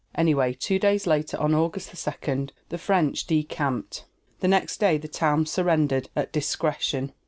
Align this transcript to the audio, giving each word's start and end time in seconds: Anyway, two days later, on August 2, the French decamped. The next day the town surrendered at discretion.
Anyway, 0.15 0.51
two 0.51 0.79
days 0.79 1.05
later, 1.05 1.37
on 1.37 1.53
August 1.53 1.91
2, 1.95 2.47
the 2.69 2.79
French 2.79 3.27
decamped. 3.27 4.05
The 4.39 4.47
next 4.47 4.79
day 4.79 4.97
the 4.97 5.07
town 5.07 5.45
surrendered 5.45 6.09
at 6.15 6.31
discretion. 6.31 7.11